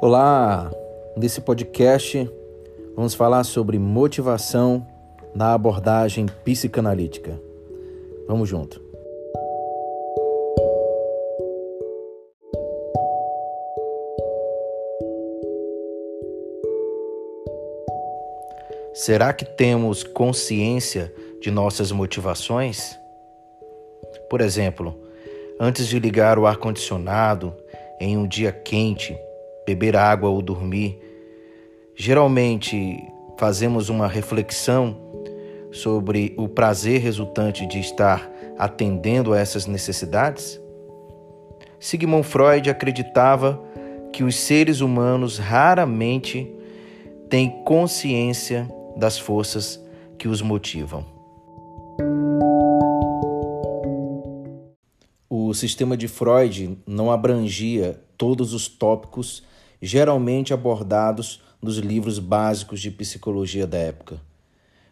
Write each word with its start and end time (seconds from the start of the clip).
Olá! 0.00 0.70
Nesse 1.16 1.40
podcast 1.40 2.30
vamos 2.94 3.14
falar 3.14 3.42
sobre 3.42 3.80
motivação 3.80 4.86
na 5.34 5.52
abordagem 5.52 6.26
psicanalítica. 6.44 7.36
Vamos 8.28 8.48
junto. 8.48 8.80
Será 18.94 19.32
que 19.32 19.44
temos 19.44 20.04
consciência 20.04 21.12
de 21.40 21.50
nossas 21.50 21.90
motivações? 21.90 22.96
Por 24.30 24.40
exemplo, 24.40 24.96
antes 25.58 25.88
de 25.88 25.98
ligar 25.98 26.38
o 26.38 26.46
ar-condicionado 26.46 27.52
em 27.98 28.16
um 28.16 28.28
dia 28.28 28.52
quente, 28.52 29.18
beber 29.68 29.96
água 29.96 30.30
ou 30.30 30.40
dormir, 30.40 30.98
geralmente 31.94 33.04
fazemos 33.36 33.90
uma 33.90 34.08
reflexão 34.08 34.96
sobre 35.70 36.34
o 36.38 36.48
prazer 36.48 37.02
resultante 37.02 37.66
de 37.66 37.78
estar 37.78 38.32
atendendo 38.56 39.34
a 39.34 39.38
essas 39.38 39.66
necessidades? 39.66 40.58
Sigmund 41.78 42.26
Freud 42.26 42.70
acreditava 42.70 43.62
que 44.10 44.24
os 44.24 44.36
seres 44.36 44.80
humanos 44.80 45.36
raramente 45.36 46.50
têm 47.28 47.62
consciência 47.62 48.66
das 48.96 49.18
forças 49.18 49.78
que 50.16 50.28
os 50.28 50.40
motivam. 50.40 51.04
O 55.28 55.52
sistema 55.52 55.94
de 55.94 56.08
Freud 56.08 56.78
não 56.86 57.12
abrangia 57.12 58.00
todos 58.16 58.52
os 58.52 58.66
tópicos 58.66 59.46
geralmente 59.80 60.52
abordados 60.52 61.40
nos 61.60 61.78
livros 61.78 62.18
básicos 62.18 62.80
de 62.80 62.90
psicologia 62.90 63.66
da 63.66 63.78
época, 63.78 64.20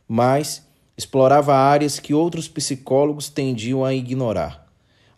mas 0.09 0.67
explorava 0.97 1.55
áreas 1.55 1.99
que 1.99 2.15
outros 2.15 2.49
psicólogos 2.49 3.29
tendiam 3.29 3.85
a 3.85 3.95
ignorar: 3.95 4.67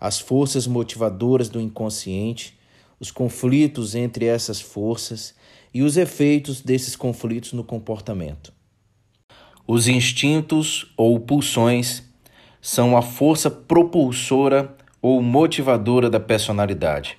as 0.01 0.19
forças 0.19 0.67
motivadoras 0.67 1.49
do 1.49 1.61
inconsciente, 1.61 2.59
os 2.99 3.11
conflitos 3.11 3.95
entre 3.95 4.27
essas 4.27 4.61
forças 4.61 5.35
e 5.73 5.83
os 5.83 5.97
efeitos 5.97 6.61
desses 6.61 6.97
conflitos 6.97 7.53
no 7.53 7.63
comportamento. 7.63 8.53
Os 9.67 9.87
instintos 9.87 10.93
ou 10.97 11.21
pulsões 11.21 12.03
são 12.61 12.97
a 12.97 13.03
força 13.03 13.51
propulsora 13.51 14.75
ou 15.01 15.23
motivadora 15.23 16.09
da 16.11 16.19
personalidade 16.19 17.19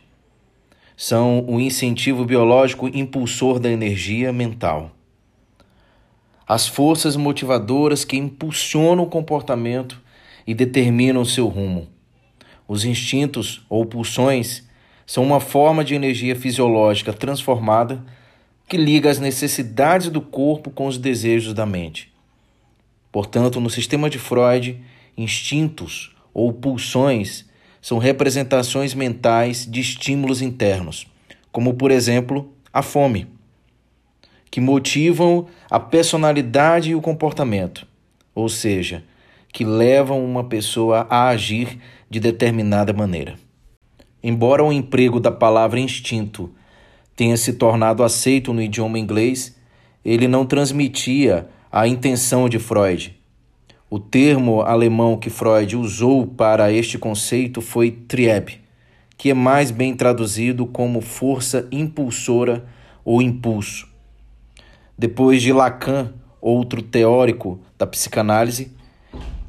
são 1.01 1.45
o 1.47 1.61
incentivo 1.61 2.25
biológico 2.25 2.89
impulsor 2.89 3.57
da 3.57 3.71
energia 3.71 4.33
mental. 4.33 4.91
As 6.45 6.67
forças 6.67 7.15
motivadoras 7.15 8.03
que 8.03 8.17
impulsionam 8.17 9.05
o 9.05 9.09
comportamento 9.09 10.01
e 10.45 10.53
determinam 10.53 11.23
seu 11.23 11.47
rumo. 11.47 11.87
Os 12.67 12.83
instintos 12.83 13.65
ou 13.69 13.85
pulsões 13.85 14.67
são 15.05 15.23
uma 15.23 15.39
forma 15.39 15.85
de 15.85 15.95
energia 15.95 16.35
fisiológica 16.35 17.13
transformada 17.13 18.03
que 18.67 18.75
liga 18.75 19.09
as 19.09 19.19
necessidades 19.19 20.09
do 20.09 20.19
corpo 20.19 20.69
com 20.69 20.85
os 20.85 20.97
desejos 20.97 21.53
da 21.53 21.65
mente. 21.65 22.11
Portanto, 23.09 23.61
no 23.61 23.69
sistema 23.69 24.09
de 24.09 24.19
Freud, 24.19 24.77
instintos 25.15 26.13
ou 26.33 26.51
pulsões 26.51 27.48
são 27.81 27.97
representações 27.97 28.93
mentais 28.93 29.65
de 29.65 29.79
estímulos 29.79 30.41
internos, 30.41 31.07
como 31.51 31.73
por 31.73 31.91
exemplo 31.91 32.51
a 32.73 32.81
fome, 32.81 33.27
que 34.51 34.59
motivam 34.59 35.47
a 35.69 35.79
personalidade 35.79 36.91
e 36.91 36.95
o 36.95 37.01
comportamento, 37.01 37.87
ou 38.33 38.49
seja, 38.49 39.03
que 39.51 39.63
levam 39.63 40.23
uma 40.23 40.43
pessoa 40.43 41.07
a 41.09 41.29
agir 41.29 41.79
de 42.09 42.19
determinada 42.19 42.93
maneira. 42.93 43.35
Embora 44.21 44.63
o 44.63 44.73
emprego 44.73 45.19
da 45.19 45.31
palavra 45.31 45.79
instinto 45.79 46.53
tenha 47.15 47.37
se 47.37 47.53
tornado 47.53 48.03
aceito 48.03 48.53
no 48.53 48.61
idioma 48.61 48.99
inglês, 48.99 49.55
ele 50.03 50.27
não 50.27 50.45
transmitia 50.45 51.47
a 51.71 51.87
intenção 51.87 52.49
de 52.49 52.59
Freud 52.59 53.18
o 53.89 53.99
termo 53.99 54.61
alemão 54.61 55.17
que 55.17 55.29
Freud 55.29 55.75
usou 55.75 56.27
para 56.27 56.71
este 56.71 56.97
conceito 56.99 57.59
foi 57.59 57.89
Trieb, 57.89 58.61
que 59.17 59.31
é 59.31 59.33
mais 59.33 59.71
bem 59.71 59.95
traduzido 59.95 60.67
como 60.67 61.01
força 61.01 61.67
impulsora 61.71 62.65
ou 63.03 63.21
impulso. 63.21 63.87
Depois 64.95 65.41
de 65.41 65.51
Lacan, 65.51 66.13
outro 66.39 66.83
teórico 66.83 67.59
da 67.77 67.87
psicanálise, 67.87 68.71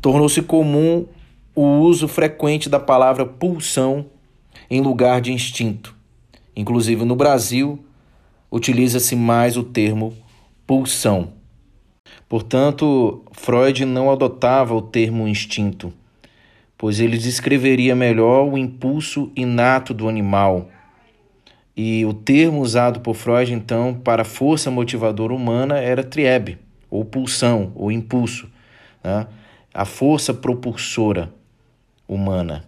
tornou-se 0.00 0.40
comum 0.40 1.06
o 1.54 1.80
uso 1.80 2.08
frequente 2.08 2.68
da 2.68 2.80
palavra 2.80 3.26
pulsão 3.26 4.06
em 4.70 4.80
lugar 4.80 5.20
de 5.20 5.32
instinto. 5.32 5.94
Inclusive 6.56 7.04
no 7.04 7.14
Brasil, 7.14 7.84
utiliza-se 8.50 9.14
mais 9.14 9.56
o 9.56 9.62
termo 9.62 10.14
pulsão. 10.66 11.39
Portanto, 12.28 13.24
Freud 13.32 13.84
não 13.84 14.10
adotava 14.10 14.74
o 14.74 14.82
termo 14.82 15.26
instinto, 15.26 15.92
pois 16.78 17.00
ele 17.00 17.18
descreveria 17.18 17.94
melhor 17.94 18.44
o 18.44 18.56
impulso 18.56 19.32
inato 19.34 19.92
do 19.92 20.08
animal. 20.08 20.68
E 21.76 22.04
o 22.04 22.12
termo 22.14 22.60
usado 22.60 23.00
por 23.00 23.14
Freud, 23.14 23.52
então, 23.52 23.94
para 23.94 24.24
força 24.24 24.70
motivadora 24.70 25.34
humana 25.34 25.78
era 25.78 26.04
triebe, 26.04 26.58
ou 26.88 27.04
pulsão, 27.04 27.72
ou 27.74 27.90
impulso, 27.90 28.48
né? 29.02 29.26
a 29.72 29.84
força 29.84 30.34
propulsora 30.34 31.32
humana. 32.06 32.64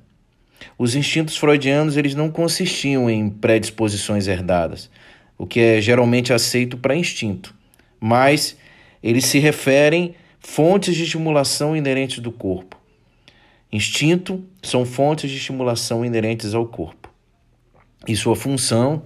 Os 0.79 0.95
instintos 0.95 1.37
freudianos 1.37 1.97
eles 1.97 2.15
não 2.15 2.31
consistiam 2.31 3.11
em 3.11 3.29
predisposições 3.29 4.29
herdadas, 4.29 4.91
o 5.37 5.47
que 5.47 5.61
é 5.61 5.81
geralmente 5.81 6.33
aceito 6.33 6.77
para 6.77 6.97
instinto, 6.97 7.55
mas 8.01 8.57
eles 9.03 9.27
se 9.27 9.39
referem 9.39 10.15
fontes 10.39 10.95
de 10.95 11.05
estimulação 11.05 11.77
inerentes 11.77 12.19
do 12.19 12.31
corpo. 12.31 12.77
Instinto 13.73 14.45
são 14.63 14.85
fontes 14.85 15.31
de 15.31 15.37
estimulação 15.37 16.05
inerentes 16.05 16.55
ao 16.55 16.67
corpo. 16.67 17.11
E 18.07 18.15
sua 18.15 18.37
função 18.37 19.05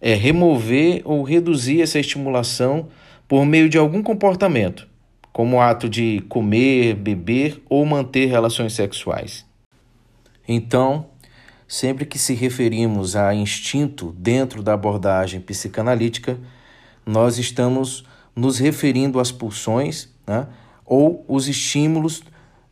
é 0.00 0.14
remover 0.14 1.00
ou 1.04 1.22
reduzir 1.22 1.80
essa 1.80 1.98
estimulação 1.98 2.88
por 3.26 3.46
meio 3.46 3.68
de 3.68 3.78
algum 3.78 4.02
comportamento, 4.02 4.86
como 5.32 5.56
o 5.56 5.60
ato 5.60 5.88
de 5.88 6.22
comer, 6.28 6.94
beber 6.94 7.62
ou 7.68 7.86
manter 7.86 8.26
relações 8.26 8.74
sexuais. 8.74 9.46
Então, 10.46 11.06
sempre 11.66 12.04
que 12.04 12.18
se 12.18 12.34
referimos 12.34 13.16
a 13.16 13.34
instinto 13.34 14.14
dentro 14.18 14.62
da 14.62 14.74
abordagem 14.74 15.40
psicanalítica, 15.40 16.38
nós 17.06 17.38
estamos 17.38 18.04
nos 18.34 18.58
referindo 18.58 19.20
às 19.20 19.30
pulsões 19.30 20.08
né, 20.26 20.46
ou 20.84 21.24
os 21.28 21.48
estímulos 21.48 22.22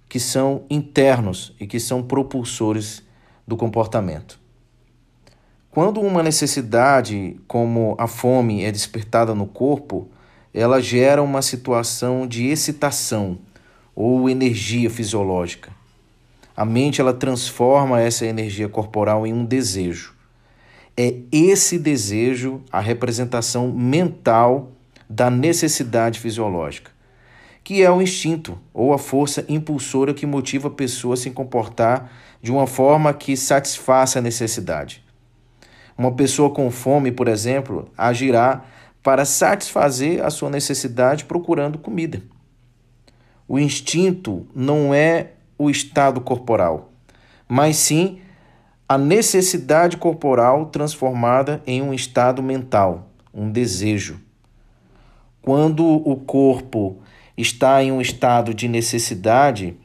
que 0.08 0.20
são 0.20 0.64
internos 0.68 1.54
e 1.58 1.66
que 1.66 1.80
são 1.80 2.02
propulsores 2.02 3.02
do 3.46 3.56
comportamento. 3.56 4.38
Quando 5.70 6.00
uma 6.00 6.22
necessidade, 6.22 7.40
como 7.48 7.96
a 7.98 8.06
fome, 8.06 8.62
é 8.62 8.70
despertada 8.70 9.34
no 9.34 9.46
corpo, 9.46 10.06
ela 10.52 10.82
gera 10.82 11.22
uma 11.22 11.40
situação 11.40 12.26
de 12.26 12.46
excitação 12.46 13.38
ou 13.94 14.28
energia 14.28 14.90
fisiológica. 14.90 15.70
A 16.54 16.64
mente 16.64 17.00
ela 17.00 17.14
transforma 17.14 18.00
essa 18.00 18.26
energia 18.26 18.68
corporal 18.68 19.26
em 19.26 19.32
um 19.32 19.46
desejo. 19.46 20.14
É 20.94 21.14
esse 21.32 21.78
desejo 21.78 22.60
a 22.70 22.80
representação 22.80 23.72
mental 23.72 24.72
da 25.14 25.28
necessidade 25.28 26.18
fisiológica, 26.18 26.90
que 27.62 27.82
é 27.82 27.90
o 27.90 28.00
instinto 28.00 28.58
ou 28.72 28.94
a 28.94 28.98
força 28.98 29.44
impulsora 29.46 30.14
que 30.14 30.24
motiva 30.24 30.68
a 30.68 30.70
pessoa 30.70 31.12
a 31.12 31.16
se 31.18 31.30
comportar 31.30 32.10
de 32.40 32.50
uma 32.50 32.66
forma 32.66 33.12
que 33.12 33.36
satisfaça 33.36 34.18
a 34.18 34.22
necessidade. 34.22 35.04
Uma 35.98 36.12
pessoa 36.12 36.48
com 36.48 36.70
fome, 36.70 37.12
por 37.12 37.28
exemplo, 37.28 37.90
agirá 37.96 38.64
para 39.02 39.26
satisfazer 39.26 40.24
a 40.24 40.30
sua 40.30 40.48
necessidade 40.48 41.26
procurando 41.26 41.76
comida. 41.76 42.22
O 43.46 43.58
instinto 43.58 44.46
não 44.54 44.94
é 44.94 45.32
o 45.58 45.68
estado 45.68 46.22
corporal, 46.22 46.90
mas 47.46 47.76
sim 47.76 48.18
a 48.88 48.96
necessidade 48.96 49.98
corporal 49.98 50.66
transformada 50.66 51.62
em 51.66 51.82
um 51.82 51.92
estado 51.92 52.42
mental, 52.42 53.10
um 53.32 53.50
desejo. 53.50 54.18
Quando 55.42 55.84
o 55.84 56.14
corpo 56.16 56.98
está 57.36 57.82
em 57.82 57.90
um 57.90 58.00
estado 58.00 58.54
de 58.54 58.68
necessidade, 58.68 59.76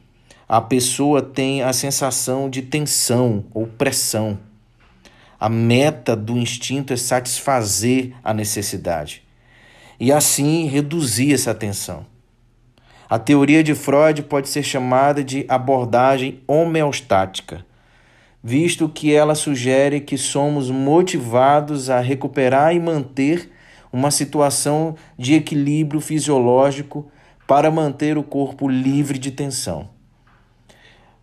a 0.48 0.60
pessoa 0.60 1.20
tem 1.20 1.62
a 1.62 1.72
sensação 1.72 2.48
de 2.48 2.62
tensão 2.62 3.44
ou 3.52 3.66
pressão. 3.66 4.38
A 5.38 5.48
meta 5.48 6.14
do 6.14 6.38
instinto 6.38 6.92
é 6.92 6.96
satisfazer 6.96 8.14
a 8.22 8.32
necessidade 8.32 9.22
e 9.98 10.12
assim 10.12 10.66
reduzir 10.66 11.34
essa 11.34 11.52
tensão. 11.52 12.06
A 13.10 13.18
teoria 13.18 13.64
de 13.64 13.74
Freud 13.74 14.22
pode 14.22 14.48
ser 14.48 14.62
chamada 14.62 15.24
de 15.24 15.44
abordagem 15.48 16.40
homeostática, 16.46 17.66
visto 18.42 18.88
que 18.88 19.12
ela 19.12 19.34
sugere 19.34 20.00
que 20.00 20.16
somos 20.16 20.70
motivados 20.70 21.90
a 21.90 22.00
recuperar 22.00 22.76
e 22.76 22.78
manter 22.78 23.50
uma 23.92 24.10
situação 24.10 24.94
de 25.16 25.34
equilíbrio 25.34 26.00
fisiológico 26.00 27.10
para 27.46 27.70
manter 27.70 28.18
o 28.18 28.22
corpo 28.22 28.68
livre 28.68 29.18
de 29.18 29.30
tensão. 29.30 29.88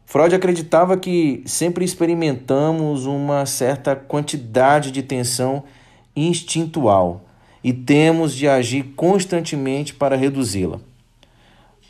Freud 0.05 0.33
acreditava 0.33 0.97
que 0.97 1.43
sempre 1.45 1.83
experimentamos 1.83 3.05
uma 3.05 3.45
certa 3.45 3.95
quantidade 3.95 4.91
de 4.91 5.03
tensão 5.03 5.63
instintual 6.15 7.25
e 7.63 7.73
temos 7.73 8.33
de 8.33 8.47
agir 8.47 8.93
constantemente 8.95 9.93
para 9.93 10.15
reduzi-la. 10.15 10.79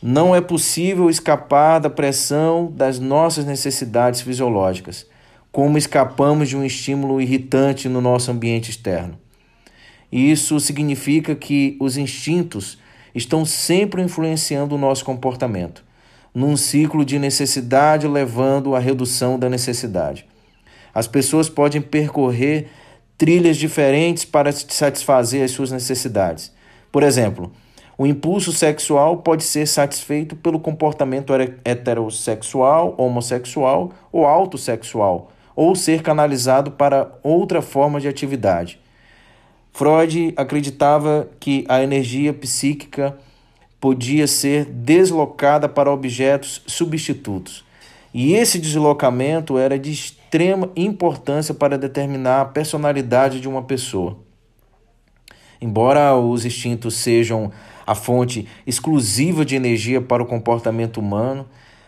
Não 0.02 0.36
é 0.36 0.40
possível 0.40 1.10
escapar 1.10 1.80
da 1.80 1.90
pressão 1.90 2.72
das 2.72 3.00
nossas 3.00 3.46
necessidades 3.46 4.22
fisiológicas, 4.22 5.06
como 5.52 5.78
escapamos 5.78 6.50
de 6.50 6.58
um 6.58 6.64
estímulo 6.64 7.20
irritante 7.20 7.90
no 7.90 8.02
nosso 8.02 8.32
ambiente 8.32 8.70
externo. 8.70 9.18
Isso 10.12 10.60
significa 10.60 11.36
que 11.36 11.78
os 11.80 11.98
instintos 11.98 12.78
estão 13.14 13.46
sempre 13.46 14.02
influenciando 14.02 14.76
o 14.76 14.78
nosso 14.78 15.06
comportamento, 15.06 15.84
num 16.34 16.58
ciclo 16.58 17.06
de 17.06 17.18
necessidade 17.18 18.08
levando 18.08 18.76
à 18.76 18.80
redução 18.80 19.40
da 19.40 19.50
necessidade. 19.50 20.26
As 20.94 21.08
pessoas 21.08 21.50
podem 21.50 21.82
percorrer 21.82 22.68
trilhas 23.18 23.58
diferentes 23.58 24.26
para 24.26 24.52
satisfazer 24.52 25.44
as 25.44 25.52
suas 25.52 25.72
necessidades. 25.72 26.52
Por 26.92 27.04
exemplo, 27.04 27.52
o 27.98 28.06
impulso 28.06 28.52
sexual 28.52 29.18
pode 29.18 29.44
ser 29.44 29.66
satisfeito 29.66 30.36
pelo 30.36 30.60
comportamento 30.60 31.32
heterossexual, 31.64 32.94
homossexual 32.98 33.94
ou 34.12 34.26
autossexual, 34.26 35.32
ou 35.56 35.76
ser 35.76 36.02
canalizado 36.02 36.72
para 36.72 37.10
outra 37.24 37.62
forma 37.62 38.02
de 38.02 38.10
atividade. 38.10 38.80
Freud 39.78 40.34
acreditava 40.38 41.30
que 41.38 41.66
a 41.68 41.84
energia 41.84 42.34
psíquica 42.34 43.18
podia 43.78 44.26
ser 44.26 44.64
deslocada 44.64 45.68
para 45.68 45.92
objetos 45.92 46.62
substitutos. 46.66 47.66
E 48.14 48.36
esse 48.36 48.58
deslocamento 48.58 49.58
era 49.58 49.78
de 49.78 49.92
extrema 49.92 50.72
importância 50.78 51.54
para 51.54 51.78
determinar 51.78 52.40
a 52.40 52.46
personalidade 52.46 53.42
de 53.42 53.50
uma 53.50 53.64
pessoa. 53.64 54.18
Embora 55.60 56.16
os 56.16 56.46
instintos 56.46 56.96
sejam 56.96 57.52
a 57.86 57.94
fonte 57.94 58.48
exclusiva 58.66 59.44
de 59.44 59.58
energia 59.58 60.00
para 60.00 60.24
o 60.24 60.26
comportamento 60.26 61.02
humano, 61.02 61.46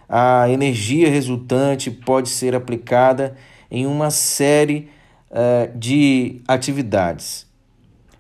a 0.10 0.50
energia 0.50 1.10
resultante 1.10 1.90
pode 1.90 2.28
ser 2.28 2.54
aplicada 2.54 3.38
em 3.72 3.86
uma 3.86 4.12
série 4.12 4.90
uh, 5.32 5.72
de 5.74 6.42
atividades. 6.46 7.47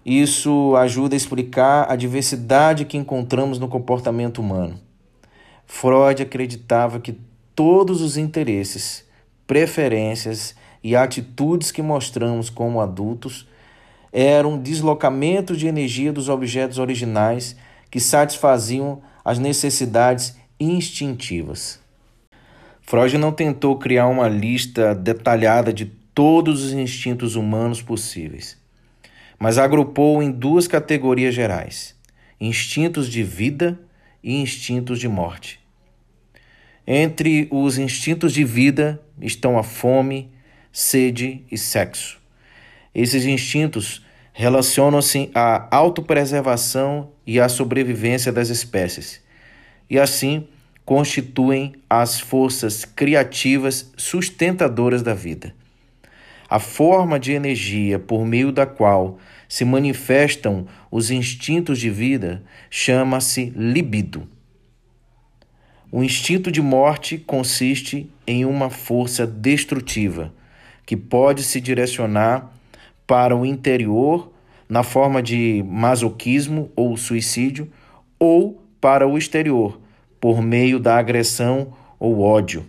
Isso 0.09 0.73
ajuda 0.77 1.15
a 1.15 1.17
explicar 1.17 1.91
a 1.91 1.95
diversidade 1.97 2.85
que 2.85 2.95
encontramos 2.95 3.59
no 3.59 3.67
comportamento 3.67 4.37
humano. 4.39 4.79
Freud 5.65 6.23
acreditava 6.23 6.97
que 7.01 7.19
todos 7.53 7.99
os 7.99 8.15
interesses, 8.15 9.05
preferências 9.45 10.55
e 10.81 10.95
atitudes 10.95 11.71
que 11.71 11.81
mostramos 11.81 12.49
como 12.49 12.79
adultos 12.79 13.49
eram 14.13 14.57
deslocamentos 14.57 15.59
de 15.59 15.67
energia 15.67 16.13
dos 16.13 16.29
objetos 16.29 16.77
originais 16.77 17.57
que 17.91 17.99
satisfaziam 17.99 19.01
as 19.25 19.37
necessidades 19.37 20.37
instintivas. 20.57 21.81
Freud 22.81 23.17
não 23.17 23.33
tentou 23.33 23.75
criar 23.77 24.07
uma 24.07 24.29
lista 24.29 24.95
detalhada 24.95 25.73
de 25.73 25.85
todos 26.15 26.63
os 26.63 26.71
instintos 26.71 27.35
humanos 27.35 27.81
possíveis 27.81 28.65
mas 29.39 29.57
agrupou 29.57 30.21
em 30.21 30.31
duas 30.31 30.67
categorias 30.67 31.33
gerais: 31.33 31.95
instintos 32.39 33.09
de 33.09 33.23
vida 33.23 33.79
e 34.23 34.35
instintos 34.41 34.99
de 34.99 35.07
morte. 35.07 35.59
Entre 36.85 37.47
os 37.51 37.77
instintos 37.77 38.33
de 38.33 38.43
vida 38.43 39.01
estão 39.21 39.57
a 39.57 39.63
fome, 39.63 40.31
sede 40.71 41.43
e 41.51 41.57
sexo. 41.57 42.17
Esses 42.95 43.25
instintos 43.25 44.05
relacionam-se 44.31 45.29
à 45.33 45.67
autopreservação 45.75 47.11
e 47.25 47.39
à 47.39 47.49
sobrevivência 47.49 48.31
das 48.31 48.49
espécies, 48.49 49.21
e 49.89 49.99
assim 49.99 50.47
constituem 50.85 51.73
as 51.89 52.19
forças 52.19 52.85
criativas 52.85 53.91
sustentadoras 53.97 55.03
da 55.03 55.13
vida. 55.13 55.53
A 56.49 56.59
forma 56.59 57.19
de 57.19 57.33
energia 57.33 57.99
por 57.99 58.25
meio 58.25 58.51
da 58.51 58.65
qual 58.65 59.17
se 59.49 59.65
manifestam 59.65 60.65
os 60.89 61.11
instintos 61.11 61.79
de 61.79 61.89
vida 61.89 62.43
chama-se 62.69 63.51
libido. 63.55 64.27
O 65.91 66.03
instinto 66.03 66.51
de 66.51 66.61
morte 66.61 67.17
consiste 67.17 68.09
em 68.25 68.45
uma 68.45 68.69
força 68.69 69.25
destrutiva 69.25 70.33
que 70.85 70.95
pode 70.95 71.43
se 71.43 71.59
direcionar 71.59 72.51
para 73.05 73.35
o 73.35 73.45
interior 73.45 74.31
na 74.69 74.83
forma 74.83 75.21
de 75.21 75.63
masoquismo 75.67 76.71
ou 76.75 76.95
suicídio 76.97 77.71
ou 78.19 78.61
para 78.79 79.07
o 79.07 79.17
exterior 79.17 79.79
por 80.19 80.41
meio 80.41 80.79
da 80.79 80.97
agressão 80.97 81.73
ou 81.99 82.21
ódio. 82.21 82.65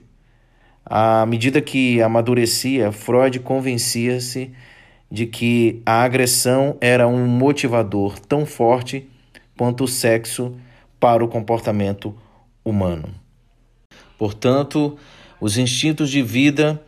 À 0.90 1.26
medida 1.26 1.60
que 1.60 2.00
amadurecia, 2.00 2.90
Freud 2.90 3.40
convencia-se 3.40 4.50
de 5.10 5.26
que 5.26 5.82
a 5.84 6.02
agressão 6.02 6.78
era 6.80 7.06
um 7.06 7.26
motivador 7.26 8.18
tão 8.18 8.46
forte 8.46 9.06
quanto 9.56 9.84
o 9.84 9.88
sexo 9.88 10.56
para 10.98 11.22
o 11.22 11.28
comportamento 11.28 12.14
humano. 12.64 13.14
Portanto, 14.16 14.96
os 15.38 15.58
instintos 15.58 16.10
de 16.10 16.22
vida 16.22 16.82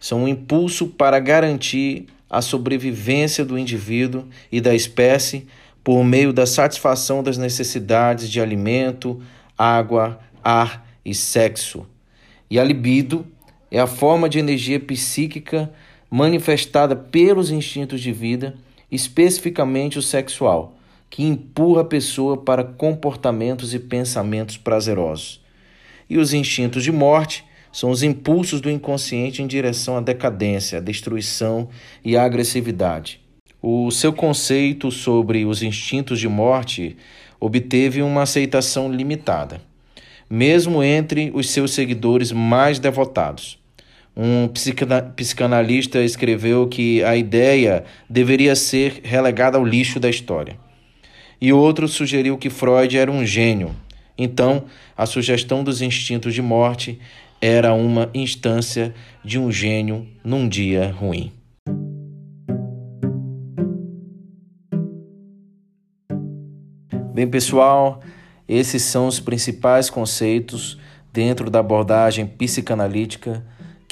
são 0.00 0.24
um 0.24 0.28
impulso 0.28 0.86
para 0.86 1.20
garantir 1.20 2.06
a 2.30 2.40
sobrevivência 2.40 3.44
do 3.44 3.58
indivíduo 3.58 4.26
e 4.50 4.58
da 4.58 4.74
espécie 4.74 5.46
por 5.82 6.02
meio 6.02 6.32
da 6.32 6.46
satisfação 6.46 7.22
das 7.22 7.36
necessidades 7.36 8.30
de 8.30 8.40
alimento, 8.40 9.22
água, 9.56 10.18
ar 10.42 10.86
e 11.04 11.14
sexo. 11.14 11.86
E 12.50 12.58
a 12.58 12.64
libido 12.64 13.26
é 13.74 13.80
a 13.80 13.88
forma 13.88 14.28
de 14.28 14.38
energia 14.38 14.78
psíquica 14.78 15.68
manifestada 16.08 16.94
pelos 16.94 17.50
instintos 17.50 18.00
de 18.00 18.12
vida, 18.12 18.54
especificamente 18.88 19.98
o 19.98 20.02
sexual, 20.02 20.76
que 21.10 21.24
empurra 21.24 21.80
a 21.80 21.84
pessoa 21.84 22.36
para 22.36 22.62
comportamentos 22.62 23.74
e 23.74 23.80
pensamentos 23.80 24.56
prazerosos. 24.56 25.40
E 26.08 26.18
os 26.18 26.32
instintos 26.32 26.84
de 26.84 26.92
morte 26.92 27.44
são 27.72 27.90
os 27.90 28.04
impulsos 28.04 28.60
do 28.60 28.70
inconsciente 28.70 29.42
em 29.42 29.46
direção 29.48 29.96
à 29.96 30.00
decadência, 30.00 30.78
à 30.78 30.80
destruição 30.80 31.68
e 32.04 32.16
à 32.16 32.22
agressividade. 32.22 33.20
O 33.60 33.90
seu 33.90 34.12
conceito 34.12 34.88
sobre 34.92 35.44
os 35.44 35.64
instintos 35.64 36.20
de 36.20 36.28
morte 36.28 36.96
obteve 37.40 38.02
uma 38.02 38.22
aceitação 38.22 38.88
limitada, 38.88 39.60
mesmo 40.30 40.80
entre 40.80 41.32
os 41.34 41.50
seus 41.50 41.72
seguidores 41.72 42.30
mais 42.30 42.78
devotados. 42.78 43.63
Um 44.16 44.48
psicanalista 44.48 46.00
escreveu 46.00 46.68
que 46.68 47.02
a 47.02 47.16
ideia 47.16 47.84
deveria 48.08 48.54
ser 48.54 49.00
relegada 49.02 49.58
ao 49.58 49.64
lixo 49.64 49.98
da 49.98 50.08
história. 50.08 50.56
E 51.40 51.52
outro 51.52 51.88
sugeriu 51.88 52.38
que 52.38 52.48
Freud 52.48 52.96
era 52.96 53.10
um 53.10 53.26
gênio. 53.26 53.74
Então, 54.16 54.66
a 54.96 55.04
sugestão 55.04 55.64
dos 55.64 55.82
instintos 55.82 56.32
de 56.32 56.40
morte 56.40 57.00
era 57.40 57.74
uma 57.74 58.08
instância 58.14 58.94
de 59.24 59.36
um 59.36 59.50
gênio 59.50 60.06
num 60.22 60.48
dia 60.48 60.92
ruim. 60.92 61.32
Bem, 67.12 67.28
pessoal, 67.28 68.00
esses 68.48 68.82
são 68.82 69.08
os 69.08 69.18
principais 69.18 69.90
conceitos 69.90 70.78
dentro 71.12 71.50
da 71.50 71.58
abordagem 71.58 72.26
psicanalítica 72.26 73.44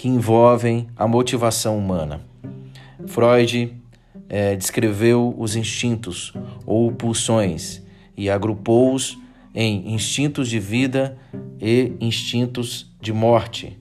que 0.02 0.08
envolvem 0.08 0.88
a 0.96 1.06
motivação 1.06 1.78
humana. 1.78 2.22
Freud 3.06 3.72
é, 4.28 4.56
descreveu 4.56 5.32
os 5.38 5.54
instintos 5.54 6.34
ou 6.66 6.90
pulsões 6.90 7.80
e 8.16 8.28
agrupou-os 8.28 9.16
em 9.54 9.94
instintos 9.94 10.48
de 10.48 10.58
vida 10.58 11.16
e 11.60 11.92
instintos 12.00 12.92
de 13.00 13.12
morte, 13.12 13.78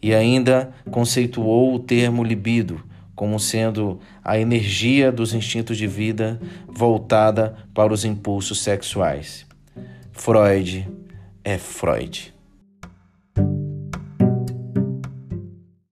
e 0.00 0.14
ainda 0.14 0.72
conceituou 0.88 1.74
o 1.74 1.80
termo 1.80 2.22
libido 2.22 2.80
como 3.16 3.40
sendo 3.40 3.98
a 4.22 4.38
energia 4.38 5.10
dos 5.10 5.34
instintos 5.34 5.76
de 5.76 5.88
vida 5.88 6.40
voltada 6.68 7.56
para 7.74 7.92
os 7.92 8.04
impulsos 8.04 8.60
sexuais. 8.60 9.44
Freud 10.12 10.88
é 11.42 11.58
Freud. 11.58 12.35